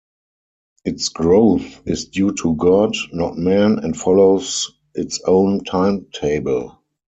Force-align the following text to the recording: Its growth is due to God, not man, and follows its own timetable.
Its 0.83 1.09
growth 1.09 1.83
is 1.85 2.05
due 2.05 2.33
to 2.33 2.55
God, 2.55 2.95
not 3.13 3.37
man, 3.37 3.77
and 3.77 3.95
follows 3.95 4.71
its 4.95 5.21
own 5.27 5.63
timetable. 5.63 6.79